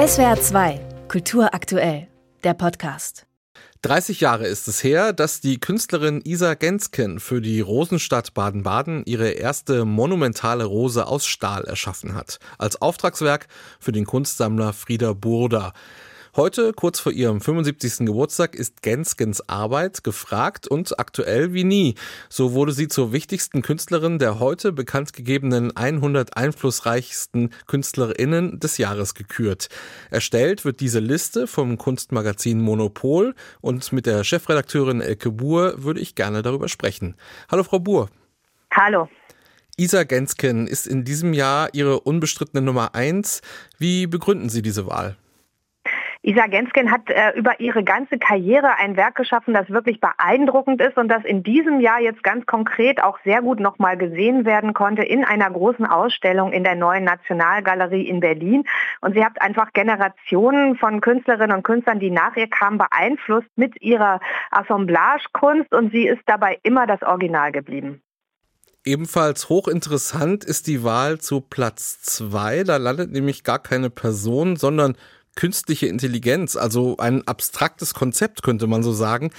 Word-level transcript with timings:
SWR 0.00 0.40
2, 0.40 0.80
Kultur 1.08 1.52
aktuell, 1.52 2.08
der 2.42 2.54
Podcast. 2.54 3.26
30 3.82 4.20
Jahre 4.20 4.46
ist 4.46 4.66
es 4.66 4.82
her, 4.82 5.12
dass 5.12 5.42
die 5.42 5.60
Künstlerin 5.60 6.22
Isa 6.24 6.54
Gensken 6.54 7.20
für 7.20 7.42
die 7.42 7.60
Rosenstadt 7.60 8.32
Baden-Baden 8.32 9.02
ihre 9.04 9.32
erste 9.32 9.84
monumentale 9.84 10.64
Rose 10.64 11.06
aus 11.06 11.26
Stahl 11.26 11.64
erschaffen 11.64 12.14
hat. 12.14 12.38
Als 12.56 12.80
Auftragswerk 12.80 13.46
für 13.78 13.92
den 13.92 14.06
Kunstsammler 14.06 14.72
Frieder 14.72 15.14
Burda. 15.14 15.74
Heute, 16.36 16.72
kurz 16.72 17.00
vor 17.00 17.10
ihrem 17.10 17.40
75. 17.40 18.06
Geburtstag, 18.06 18.54
ist 18.54 18.82
Genskens 18.82 19.48
Arbeit 19.48 20.04
gefragt 20.04 20.68
und 20.68 21.00
aktuell 21.00 21.52
wie 21.54 21.64
nie. 21.64 21.96
So 22.28 22.52
wurde 22.52 22.70
sie 22.70 22.86
zur 22.86 23.12
wichtigsten 23.12 23.62
Künstlerin 23.62 24.20
der 24.20 24.38
heute 24.38 24.70
bekannt 24.70 25.12
gegebenen 25.12 25.76
100 25.76 26.36
einflussreichsten 26.36 27.50
KünstlerInnen 27.66 28.60
des 28.60 28.78
Jahres 28.78 29.16
gekürt. 29.16 29.70
Erstellt 30.10 30.64
wird 30.64 30.78
diese 30.78 31.00
Liste 31.00 31.48
vom 31.48 31.78
Kunstmagazin 31.78 32.60
Monopol 32.60 33.34
und 33.60 33.92
mit 33.92 34.06
der 34.06 34.22
Chefredakteurin 34.22 35.00
Elke 35.00 35.32
Buhr 35.32 35.82
würde 35.82 35.98
ich 35.98 36.14
gerne 36.14 36.42
darüber 36.42 36.68
sprechen. 36.68 37.16
Hallo 37.50 37.64
Frau 37.64 37.80
Buhr. 37.80 38.08
Hallo. 38.72 39.08
Isa 39.76 40.04
Gensken 40.04 40.68
ist 40.68 40.86
in 40.86 41.02
diesem 41.02 41.32
Jahr 41.32 41.70
ihre 41.72 41.98
unbestrittene 41.98 42.62
Nummer 42.62 42.94
eins. 42.94 43.42
Wie 43.78 44.06
begründen 44.06 44.48
Sie 44.48 44.62
diese 44.62 44.86
Wahl? 44.86 45.16
Isa 46.22 46.48
Gensken 46.48 46.90
hat 46.90 47.08
äh, 47.08 47.30
über 47.34 47.60
ihre 47.60 47.82
ganze 47.82 48.18
Karriere 48.18 48.76
ein 48.76 48.96
Werk 48.98 49.14
geschaffen, 49.14 49.54
das 49.54 49.70
wirklich 49.70 50.00
beeindruckend 50.00 50.82
ist 50.82 50.98
und 50.98 51.08
das 51.08 51.24
in 51.24 51.42
diesem 51.42 51.80
Jahr 51.80 51.98
jetzt 51.98 52.22
ganz 52.22 52.44
konkret 52.44 53.02
auch 53.02 53.18
sehr 53.24 53.40
gut 53.40 53.58
nochmal 53.58 53.96
gesehen 53.96 54.44
werden 54.44 54.74
konnte 54.74 55.02
in 55.02 55.24
einer 55.24 55.50
großen 55.50 55.86
Ausstellung 55.86 56.52
in 56.52 56.62
der 56.62 56.74
neuen 56.74 57.04
Nationalgalerie 57.04 58.06
in 58.06 58.20
Berlin. 58.20 58.64
Und 59.00 59.14
sie 59.14 59.24
hat 59.24 59.40
einfach 59.40 59.72
Generationen 59.72 60.76
von 60.76 61.00
Künstlerinnen 61.00 61.56
und 61.56 61.62
Künstlern, 61.62 62.00
die 62.00 62.10
nach 62.10 62.36
ihr 62.36 62.48
kamen, 62.48 62.76
beeinflusst 62.76 63.48
mit 63.56 63.80
ihrer 63.80 64.20
Assemblagekunst 64.50 65.72
und 65.72 65.90
sie 65.90 66.06
ist 66.06 66.20
dabei 66.26 66.58
immer 66.62 66.86
das 66.86 67.00
Original 67.00 67.50
geblieben. 67.50 68.02
Ebenfalls 68.84 69.48
hochinteressant 69.48 70.44
ist 70.44 70.66
die 70.66 70.84
Wahl 70.84 71.18
zu 71.18 71.40
Platz 71.40 72.00
zwei. 72.02 72.62
Da 72.64 72.76
landet 72.78 73.10
nämlich 73.10 73.44
gar 73.44 73.58
keine 73.58 73.90
Person, 73.90 74.56
sondern 74.56 74.96
künstliche 75.36 75.86
Intelligenz, 75.86 76.56
also 76.56 76.96
ein 76.98 77.26
abstraktes 77.26 77.94
Konzept, 77.94 78.42
könnte 78.42 78.66
man 78.66 78.82
so 78.82 78.92
sagen. 78.92 79.30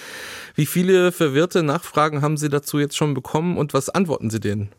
Wie 0.55 0.65
viele 0.65 1.11
verwirrte 1.11 1.63
Nachfragen 1.63 2.21
haben 2.21 2.37
Sie 2.37 2.49
dazu 2.49 2.79
jetzt 2.79 2.97
schon 2.97 3.13
bekommen 3.13 3.57
und 3.57 3.73
was 3.73 3.89
antworten 3.89 4.29
Sie 4.29 4.39
denen? 4.39 4.69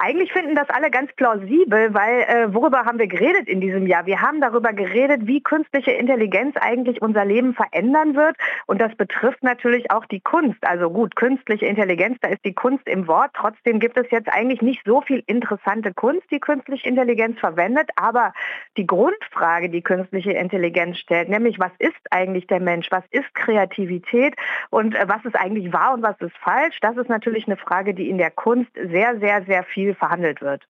Eigentlich 0.00 0.32
finden 0.32 0.54
das 0.54 0.70
alle 0.70 0.90
ganz 0.92 1.12
plausibel, 1.14 1.92
weil 1.92 2.20
äh, 2.20 2.54
worüber 2.54 2.84
haben 2.84 3.00
wir 3.00 3.08
geredet 3.08 3.48
in 3.48 3.60
diesem 3.60 3.84
Jahr? 3.88 4.06
Wir 4.06 4.22
haben 4.22 4.40
darüber 4.40 4.72
geredet, 4.72 5.26
wie 5.26 5.42
künstliche 5.42 5.90
Intelligenz 5.90 6.56
eigentlich 6.56 7.02
unser 7.02 7.24
Leben 7.24 7.52
verändern 7.52 8.14
wird. 8.14 8.36
Und 8.66 8.80
das 8.80 8.94
betrifft 8.94 9.42
natürlich 9.42 9.90
auch 9.90 10.04
die 10.06 10.20
Kunst. 10.20 10.64
Also 10.64 10.90
gut, 10.90 11.16
künstliche 11.16 11.66
Intelligenz, 11.66 12.18
da 12.20 12.28
ist 12.28 12.44
die 12.44 12.54
Kunst 12.54 12.86
im 12.86 13.08
Wort. 13.08 13.32
Trotzdem 13.34 13.80
gibt 13.80 13.98
es 13.98 14.08
jetzt 14.12 14.32
eigentlich 14.32 14.62
nicht 14.62 14.82
so 14.86 15.00
viel 15.00 15.24
interessante 15.26 15.92
Kunst, 15.92 16.30
die 16.30 16.38
künstliche 16.38 16.88
Intelligenz 16.88 17.40
verwendet. 17.40 17.90
Aber 17.96 18.32
die 18.76 18.86
Grundfrage, 18.86 19.68
die 19.68 19.82
künstliche 19.82 20.30
Intelligenz 20.30 20.98
stellt, 20.98 21.28
nämlich 21.28 21.58
was 21.58 21.72
ist 21.80 21.96
eigentlich 22.12 22.46
der 22.46 22.60
Mensch? 22.60 22.86
Was 22.92 23.04
ist 23.10 23.34
Kreativität? 23.34 24.36
Und 24.70 24.94
äh, 24.94 25.08
was 25.08 25.24
ist 25.24 25.34
eigentlich 25.34 25.72
wahr 25.72 25.94
und 25.94 26.04
was 26.04 26.20
ist 26.20 26.36
falsch? 26.36 26.78
Das 26.82 26.96
ist 26.96 27.08
natürlich 27.08 27.48
eine 27.48 27.56
Frage, 27.56 27.94
die 27.94 28.08
in 28.08 28.18
der 28.18 28.30
Kunst 28.30 28.70
sehr, 28.74 29.18
sehr, 29.18 29.42
sehr 29.42 29.64
viel 29.64 29.87
viel 29.88 29.94
verhandelt 29.94 30.40
wird. 30.40 30.62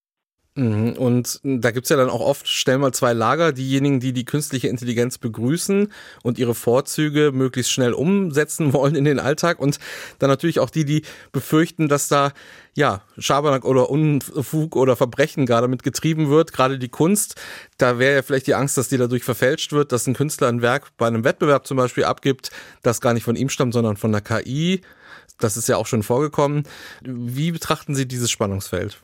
Mhm. 0.55 0.95
Und 0.95 1.41
da 1.45 1.71
gibt 1.71 1.85
es 1.85 1.91
ja 1.91 1.97
dann 1.97 2.11
auch 2.11 2.21
oft, 2.21 2.49
stell 2.49 2.79
mal 2.79 2.93
zwei 2.93 3.13
Lager, 3.13 3.53
diejenigen, 3.53 4.01
die 4.01 4.13
die 4.13 4.25
künstliche 4.25 4.67
Intelligenz 4.67 5.17
begrüßen 5.17 5.93
und 6.25 6.39
ihre 6.39 6.55
Vorzüge 6.55 7.31
möglichst 7.33 7.71
schnell 7.71 7.93
umsetzen 7.93 8.73
wollen 8.73 8.97
in 8.97 9.05
den 9.05 9.21
Alltag 9.21 9.61
und 9.61 9.79
dann 10.19 10.31
natürlich 10.31 10.59
auch 10.59 10.71
die, 10.71 10.85
die 10.85 11.03
befürchten, 11.31 11.89
dass 11.89 12.09
da 12.09 12.33
ja 12.75 13.03
Schabernack 13.19 13.65
oder 13.65 13.89
Unfug 13.89 14.75
oder 14.75 14.97
Verbrechen 14.97 15.47
gerade 15.47 15.69
mit 15.69 15.85
getrieben 15.85 16.29
wird, 16.29 16.53
gerade 16.53 16.79
die 16.81 16.89
Kunst. 16.89 17.41
Da 17.77 18.01
wäre 18.01 18.17
ja 18.17 18.23
vielleicht 18.23 18.49
die 18.49 18.55
Angst, 18.55 18.77
dass 18.77 18.89
die 18.89 18.99
dadurch 18.99 19.23
verfälscht 19.23 19.73
wird, 19.73 19.93
dass 19.93 20.09
ein 20.09 20.15
Künstler 20.15 20.49
ein 20.49 20.63
Werk 20.63 20.89
bei 20.97 21.07
einem 21.07 21.23
Wettbewerb 21.23 21.69
zum 21.69 21.77
Beispiel 21.77 22.05
abgibt, 22.05 22.51
das 22.83 23.01
gar 23.01 23.15
nicht 23.15 23.25
von 23.25 23.37
ihm 23.37 23.49
stammt, 23.49 23.75
sondern 23.75 23.97
von 23.97 24.11
der 24.11 24.23
KI. 24.23 24.81
Das 25.39 25.57
ist 25.57 25.69
ja 25.69 25.77
auch 25.77 25.87
schon 25.87 26.03
vorgekommen. 26.03 26.65
Wie 27.03 27.53
betrachten 27.53 27.95
Sie 27.95 28.09
dieses 28.09 28.29
Spannungsfeld? 28.29 29.01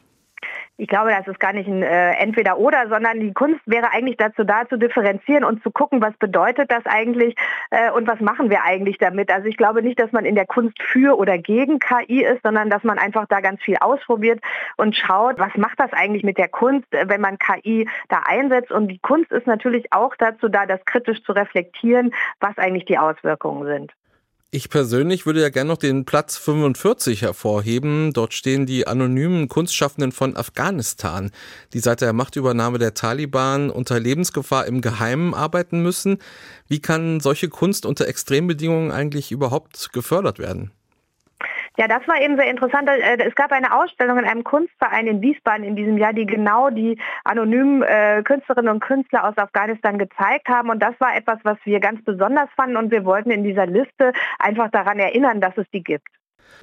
Ich 0.76 0.88
glaube, 0.88 1.10
das 1.10 1.28
ist 1.28 1.38
gar 1.38 1.52
nicht 1.52 1.68
ein 1.68 1.84
äh, 1.84 2.14
Entweder-Oder, 2.14 2.88
sondern 2.88 3.20
die 3.20 3.32
Kunst 3.32 3.60
wäre 3.64 3.92
eigentlich 3.92 4.16
dazu 4.16 4.42
da, 4.42 4.68
zu 4.68 4.76
differenzieren 4.76 5.44
und 5.44 5.62
zu 5.62 5.70
gucken, 5.70 6.02
was 6.02 6.16
bedeutet 6.16 6.68
das 6.72 6.84
eigentlich 6.84 7.36
äh, 7.70 7.92
und 7.92 8.08
was 8.08 8.18
machen 8.18 8.50
wir 8.50 8.64
eigentlich 8.64 8.98
damit. 8.98 9.30
Also 9.30 9.46
ich 9.46 9.56
glaube 9.56 9.82
nicht, 9.82 10.00
dass 10.00 10.10
man 10.10 10.24
in 10.24 10.34
der 10.34 10.46
Kunst 10.46 10.82
für 10.82 11.16
oder 11.16 11.38
gegen 11.38 11.78
KI 11.78 12.24
ist, 12.24 12.42
sondern 12.42 12.70
dass 12.70 12.82
man 12.82 12.98
einfach 12.98 13.26
da 13.28 13.40
ganz 13.40 13.62
viel 13.62 13.76
ausprobiert 13.76 14.40
und 14.76 14.96
schaut, 14.96 15.38
was 15.38 15.54
macht 15.56 15.78
das 15.78 15.92
eigentlich 15.92 16.24
mit 16.24 16.38
der 16.38 16.48
Kunst, 16.48 16.92
äh, 16.92 17.08
wenn 17.08 17.20
man 17.20 17.38
KI 17.38 17.88
da 18.08 18.22
einsetzt. 18.26 18.72
Und 18.72 18.88
die 18.88 18.98
Kunst 18.98 19.30
ist 19.30 19.46
natürlich 19.46 19.92
auch 19.92 20.16
dazu 20.16 20.48
da, 20.48 20.66
das 20.66 20.84
kritisch 20.86 21.22
zu 21.22 21.32
reflektieren, 21.32 22.12
was 22.40 22.58
eigentlich 22.58 22.86
die 22.86 22.98
Auswirkungen 22.98 23.64
sind. 23.66 23.92
Ich 24.56 24.70
persönlich 24.70 25.26
würde 25.26 25.42
ja 25.42 25.48
gerne 25.48 25.66
noch 25.66 25.78
den 25.78 26.04
Platz 26.04 26.36
45 26.36 27.22
hervorheben. 27.22 28.12
Dort 28.12 28.34
stehen 28.34 28.66
die 28.66 28.86
anonymen 28.86 29.48
Kunstschaffenden 29.48 30.12
von 30.12 30.36
Afghanistan, 30.36 31.32
die 31.72 31.80
seit 31.80 32.02
der 32.02 32.12
Machtübernahme 32.12 32.78
der 32.78 32.94
Taliban 32.94 33.68
unter 33.68 33.98
Lebensgefahr 33.98 34.66
im 34.66 34.80
Geheimen 34.80 35.34
arbeiten 35.34 35.82
müssen. 35.82 36.18
Wie 36.68 36.78
kann 36.78 37.18
solche 37.18 37.48
Kunst 37.48 37.84
unter 37.84 38.06
Extrembedingungen 38.06 38.92
eigentlich 38.92 39.32
überhaupt 39.32 39.92
gefördert 39.92 40.38
werden? 40.38 40.70
Ja, 41.76 41.88
das 41.88 42.06
war 42.06 42.20
eben 42.20 42.36
sehr 42.36 42.48
interessant. 42.48 42.88
Äh, 42.88 43.18
es 43.26 43.34
gab 43.34 43.50
eine 43.50 43.74
Ausstellung 43.74 44.18
in 44.18 44.24
einem 44.24 44.44
Kunstverein 44.44 45.08
in 45.08 45.20
Wiesbaden 45.20 45.64
in 45.64 45.74
diesem 45.74 45.98
Jahr, 45.98 46.12
die 46.12 46.24
genau 46.24 46.70
die 46.70 46.98
anonymen 47.24 47.82
äh, 47.82 48.22
Künstlerinnen 48.24 48.72
und 48.72 48.80
Künstler 48.80 49.24
aus 49.24 49.36
Afghanistan 49.36 49.98
gezeigt 49.98 50.48
haben. 50.48 50.70
Und 50.70 50.80
das 50.80 50.94
war 51.00 51.16
etwas, 51.16 51.38
was 51.42 51.58
wir 51.64 51.80
ganz 51.80 52.04
besonders 52.04 52.48
fanden. 52.56 52.76
Und 52.76 52.92
wir 52.92 53.04
wollten 53.04 53.32
in 53.32 53.42
dieser 53.42 53.66
Liste 53.66 54.12
einfach 54.38 54.70
daran 54.70 55.00
erinnern, 55.00 55.40
dass 55.40 55.56
es 55.58 55.68
die 55.72 55.82
gibt. 55.82 56.06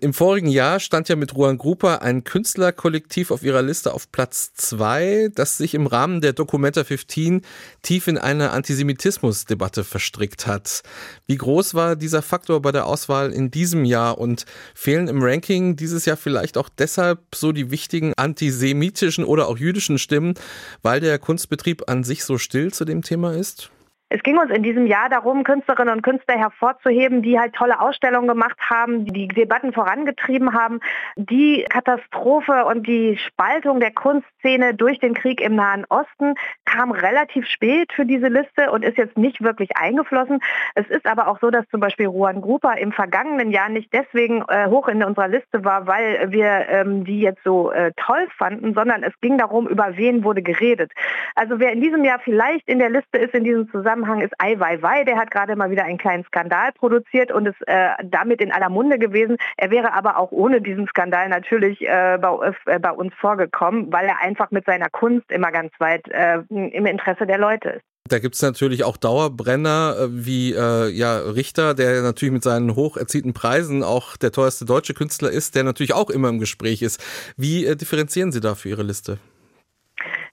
Im 0.03 0.15
vorigen 0.15 0.47
Jahr 0.47 0.79
stand 0.79 1.09
ja 1.09 1.15
mit 1.15 1.35
Ruan 1.35 1.59
Grupa 1.59 1.97
ein 1.97 2.23
Künstlerkollektiv 2.23 3.29
auf 3.29 3.43
ihrer 3.43 3.61
Liste 3.61 3.93
auf 3.93 4.11
Platz 4.11 4.51
zwei, 4.55 5.29
das 5.35 5.59
sich 5.59 5.75
im 5.75 5.85
Rahmen 5.85 6.21
der 6.21 6.33
Documenta 6.33 6.83
15 6.83 7.43
tief 7.83 8.07
in 8.07 8.17
eine 8.17 8.49
Antisemitismusdebatte 8.49 9.83
verstrickt 9.83 10.47
hat. 10.47 10.81
Wie 11.27 11.37
groß 11.37 11.75
war 11.75 11.95
dieser 11.95 12.23
Faktor 12.23 12.63
bei 12.63 12.71
der 12.71 12.87
Auswahl 12.87 13.31
in 13.31 13.51
diesem 13.51 13.85
Jahr 13.85 14.17
und 14.17 14.45
fehlen 14.73 15.07
im 15.07 15.21
Ranking 15.21 15.75
dieses 15.75 16.05
Jahr 16.05 16.17
vielleicht 16.17 16.57
auch 16.57 16.69
deshalb 16.69 17.19
so 17.35 17.51
die 17.51 17.69
wichtigen 17.69 18.13
antisemitischen 18.15 19.23
oder 19.23 19.47
auch 19.47 19.59
jüdischen 19.59 19.99
Stimmen, 19.99 20.33
weil 20.81 20.99
der 20.99 21.19
Kunstbetrieb 21.19 21.87
an 21.87 22.03
sich 22.03 22.23
so 22.23 22.39
still 22.39 22.73
zu 22.73 22.85
dem 22.85 23.03
Thema 23.03 23.35
ist? 23.35 23.69
Es 24.13 24.23
ging 24.23 24.37
uns 24.37 24.51
in 24.51 24.61
diesem 24.61 24.87
Jahr 24.87 25.07
darum, 25.07 25.45
Künstlerinnen 25.45 25.95
und 25.95 26.01
Künstler 26.01 26.37
hervorzuheben, 26.37 27.21
die 27.21 27.39
halt 27.39 27.53
tolle 27.53 27.79
Ausstellungen 27.79 28.27
gemacht 28.27 28.57
haben, 28.59 29.05
die 29.05 29.29
Debatten 29.29 29.71
vorangetrieben 29.71 30.53
haben. 30.53 30.81
Die 31.15 31.65
Katastrophe 31.69 32.65
und 32.65 32.85
die 32.85 33.17
Spaltung 33.17 33.79
der 33.79 33.91
Kunstszene 33.91 34.73
durch 34.73 34.99
den 34.99 35.13
Krieg 35.13 35.39
im 35.39 35.55
Nahen 35.55 35.85
Osten 35.87 36.35
kam 36.65 36.91
relativ 36.91 37.47
spät 37.47 37.93
für 37.93 38.05
diese 38.05 38.27
Liste 38.27 38.69
und 38.71 38.83
ist 38.83 38.97
jetzt 38.97 39.17
nicht 39.17 39.41
wirklich 39.41 39.77
eingeflossen. 39.77 40.41
Es 40.75 40.89
ist 40.89 41.05
aber 41.05 41.29
auch 41.29 41.39
so, 41.39 41.49
dass 41.49 41.65
zum 41.69 41.79
Beispiel 41.79 42.07
Ruan 42.07 42.41
Grupa 42.41 42.73
im 42.73 42.91
vergangenen 42.91 43.49
Jahr 43.49 43.69
nicht 43.69 43.93
deswegen 43.93 44.43
äh, 44.49 44.67
hoch 44.67 44.89
in 44.89 45.05
unserer 45.05 45.29
Liste 45.29 45.63
war, 45.63 45.87
weil 45.87 46.33
wir 46.33 46.67
ähm, 46.67 47.05
die 47.05 47.21
jetzt 47.21 47.45
so 47.45 47.71
äh, 47.71 47.93
toll 47.95 48.27
fanden, 48.37 48.73
sondern 48.73 49.03
es 49.03 49.13
ging 49.21 49.37
darum, 49.37 49.69
über 49.69 49.95
wen 49.95 50.25
wurde 50.25 50.41
geredet. 50.41 50.91
Also 51.35 51.59
wer 51.59 51.71
in 51.71 51.79
diesem 51.79 52.03
Jahr 52.03 52.19
vielleicht 52.19 52.67
in 52.67 52.79
der 52.79 52.89
Liste 52.89 53.17
ist 53.17 53.33
in 53.33 53.45
diesem 53.45 53.71
Zusammenhang, 53.71 54.00
Zusammenhang 54.01 54.21
ist 54.21 54.33
Ai 54.39 54.59
Weiwei, 54.59 55.03
der 55.03 55.17
hat 55.17 55.29
gerade 55.29 55.55
mal 55.55 55.69
wieder 55.69 55.83
einen 55.83 55.99
kleinen 55.99 56.23
Skandal 56.23 56.71
produziert 56.71 57.31
und 57.31 57.45
ist 57.47 57.61
äh, 57.67 57.89
damit 58.03 58.41
in 58.41 58.51
aller 58.51 58.69
Munde 58.69 58.97
gewesen. 58.97 59.37
Er 59.57 59.69
wäre 59.69 59.93
aber 59.93 60.17
auch 60.17 60.31
ohne 60.31 60.59
diesen 60.59 60.87
Skandal 60.87 61.29
natürlich 61.29 61.81
äh, 61.81 62.17
bei, 62.19 62.53
äh, 62.65 62.79
bei, 62.79 62.91
uns 62.91 63.13
vorgekommen, 63.19 63.91
weil 63.91 64.07
er 64.07 64.19
einfach 64.21 64.49
mit 64.49 64.65
seiner 64.65 64.89
Kunst 64.89 65.31
immer 65.31 65.51
ganz 65.51 65.71
weit 65.79 66.07
äh, 66.09 66.39
im 66.49 66.85
Interesse 66.85 67.27
der 67.27 67.37
Leute 67.37 67.69
ist. 67.69 67.81
Da 68.09 68.17
gibt 68.17 68.33
es 68.35 68.41
natürlich 68.41 68.83
auch 68.83 68.97
Dauerbrenner 68.97 69.95
äh, 69.99 70.07
wie 70.09 70.53
äh, 70.53 70.89
ja, 70.89 71.19
Richter, 71.19 71.75
der 71.75 72.01
natürlich 72.01 72.33
mit 72.33 72.43
seinen 72.43 72.75
hoch 72.75 72.97
erzielten 72.97 73.33
Preisen 73.33 73.83
auch 73.83 74.17
der 74.17 74.31
teuerste 74.31 74.65
deutsche 74.65 74.95
Künstler 74.95 75.29
ist, 75.29 75.53
der 75.53 75.63
natürlich 75.63 75.93
auch 75.93 76.09
immer 76.09 76.29
im 76.29 76.39
Gespräch 76.39 76.81
ist. 76.81 76.99
Wie 77.37 77.65
äh, 77.65 77.75
differenzieren 77.75 78.31
Sie 78.31 78.41
da 78.41 78.55
für 78.55 78.69
Ihre 78.69 78.83
Liste? 78.83 79.19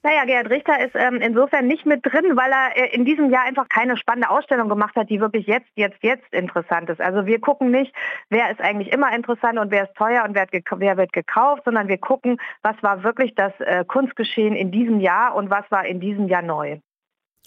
Naja, 0.09 0.25
Gerhard 0.25 0.49
Richter 0.49 0.83
ist 0.83 0.95
ähm, 0.95 1.21
insofern 1.21 1.67
nicht 1.67 1.85
mit 1.85 2.01
drin, 2.03 2.35
weil 2.35 2.51
er 2.51 2.75
äh, 2.79 2.95
in 2.95 3.05
diesem 3.05 3.29
Jahr 3.29 3.45
einfach 3.45 3.69
keine 3.69 3.99
spannende 3.99 4.31
Ausstellung 4.31 4.71
gemacht 4.71 4.97
hat, 4.97 5.11
die 5.11 5.21
wirklich 5.21 5.47
jetzt, 5.47 5.69
jetzt, 5.75 5.99
jetzt 6.01 6.33
interessant 6.33 6.89
ist. 6.89 6.99
Also 6.99 7.27
wir 7.27 7.39
gucken 7.39 7.71
nicht, 7.71 7.93
wer 8.31 8.51
ist 8.51 8.59
eigentlich 8.59 8.91
immer 8.91 9.15
interessant 9.15 9.59
und 9.59 9.71
wer 9.71 9.85
ist 9.85 9.95
teuer 9.97 10.25
und 10.25 10.35
wer, 10.35 10.47
wer 10.51 10.97
wird 10.97 11.13
gekauft, 11.13 11.65
sondern 11.67 11.89
wir 11.89 11.99
gucken, 11.99 12.39
was 12.63 12.75
war 12.81 13.05
wirklich 13.05 13.35
das 13.35 13.53
äh, 13.59 13.85
Kunstgeschehen 13.85 14.57
in 14.57 14.71
diesem 14.71 14.99
Jahr 15.01 15.35
und 15.35 15.51
was 15.51 15.71
war 15.71 15.85
in 15.85 16.01
diesem 16.01 16.27
Jahr 16.27 16.41
neu. 16.41 16.79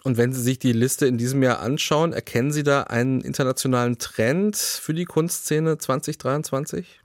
Und 0.03 0.19
wenn 0.19 0.31
Sie 0.31 0.41
sich 0.41 0.59
die 0.59 0.73
Liste 0.73 1.07
in 1.07 1.17
diesem 1.17 1.41
Jahr 1.41 1.61
anschauen, 1.61 2.13
erkennen 2.13 2.51
Sie 2.51 2.61
da 2.61 2.83
einen 2.83 3.21
internationalen 3.21 3.97
Trend 3.97 4.55
für 4.55 4.93
die 4.93 5.05
Kunstszene 5.05 5.79
2023? 5.79 7.00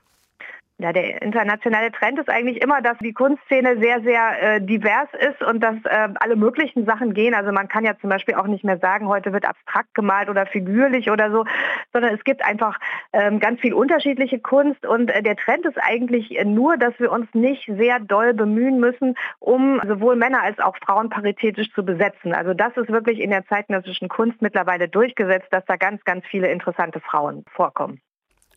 Ja, 0.79 0.93
der 0.93 1.23
internationale 1.23 1.91
Trend 1.91 2.19
ist 2.19 2.29
eigentlich 2.29 2.61
immer, 2.61 2.83
dass 2.83 2.99
die 2.99 3.11
Kunstszene 3.11 3.79
sehr, 3.79 3.99
sehr 4.01 4.41
äh, 4.57 4.61
divers 4.61 5.09
ist 5.13 5.41
und 5.41 5.63
dass 5.63 5.75
äh, 5.85 6.09
alle 6.19 6.35
möglichen 6.35 6.85
Sachen 6.85 7.15
gehen. 7.15 7.33
Also 7.33 7.51
man 7.51 7.67
kann 7.67 7.83
ja 7.83 7.97
zum 7.97 8.11
Beispiel 8.11 8.35
auch 8.35 8.45
nicht 8.45 8.63
mehr 8.63 8.77
sagen, 8.77 9.07
heute 9.07 9.33
wird 9.33 9.47
abstrakt 9.47 9.95
gemalt 9.95 10.29
oder 10.29 10.45
figürlich 10.45 11.09
oder 11.09 11.31
so, 11.31 11.45
sondern 11.93 12.13
es 12.13 12.23
gibt 12.23 12.45
einfach 12.45 12.79
ähm, 13.11 13.39
ganz 13.39 13.59
viel 13.59 13.73
unterschiedliche 13.73 14.37
Kunst 14.37 14.85
und 14.85 15.09
äh, 15.09 15.23
der 15.23 15.35
Trend 15.35 15.65
ist 15.65 15.79
eigentlich 15.81 16.37
nur, 16.45 16.77
dass 16.77 16.93
wir 16.99 17.11
uns 17.11 17.27
nicht 17.33 17.65
sehr 17.65 17.99
doll 17.99 18.35
bemühen 18.35 18.79
müssen, 18.79 19.15
um 19.39 19.81
sowohl 19.87 20.15
Männer 20.15 20.43
als 20.43 20.59
auch 20.59 20.77
Frauen 20.85 21.09
paritätisch 21.09 21.73
zu 21.73 21.83
besetzen. 21.83 22.33
Also 22.33 22.53
das 22.53 22.77
ist 22.77 22.89
wirklich 22.89 23.19
in 23.19 23.31
der 23.31 23.47
zeitgenössischen 23.47 24.09
Kunst 24.09 24.43
mittlerweile 24.43 24.87
durchgesetzt, 24.87 25.47
dass 25.49 25.65
da 25.65 25.75
ganz, 25.75 26.03
ganz 26.03 26.23
viele 26.27 26.51
interessante 26.51 26.99
Frauen 26.99 27.45
vorkommen. 27.49 27.99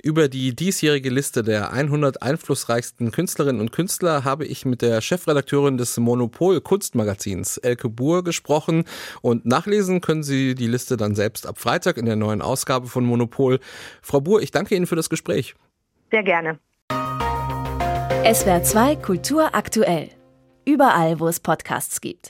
Über 0.02 0.28
die 0.28 0.56
diesjährige 0.56 1.10
Liste 1.10 1.42
der 1.42 1.72
100 1.72 2.22
einflussreichsten 2.22 3.10
Künstlerinnen 3.10 3.60
und 3.60 3.72
Künstler 3.72 4.24
habe 4.24 4.46
ich 4.46 4.64
mit 4.64 4.80
der 4.80 5.00
Chefredakteurin 5.02 5.76
des 5.76 5.98
Monopol 5.98 6.60
Kunstmagazins 6.60 7.58
Elke 7.58 7.90
Buhr 7.90 8.24
gesprochen 8.24 8.84
und 9.20 9.44
nachlesen 9.44 10.00
können 10.00 10.22
Sie 10.22 10.54
die 10.54 10.68
Liste 10.68 10.96
dann 10.96 11.14
selbst 11.14 11.46
ab 11.46 11.58
Freitag 11.58 11.98
in 11.98 12.06
der 12.06 12.16
neuen 12.16 12.40
Ausgabe 12.40 12.86
von 12.86 13.04
Monopol. 13.04 13.60
Frau 14.00 14.20
Buhr, 14.20 14.40
ich 14.40 14.50
danke 14.50 14.74
Ihnen 14.74 14.86
für 14.86 14.96
das 14.96 15.10
Gespräch. 15.10 15.54
Sehr 16.10 16.22
gerne. 16.22 16.58
SWR 18.32 18.62
2 18.62 18.96
Kultur 18.96 19.54
aktuell. 19.54 20.10
Überall, 20.64 21.20
wo 21.20 21.28
es 21.28 21.40
Podcasts 21.40 22.00
gibt. 22.00 22.28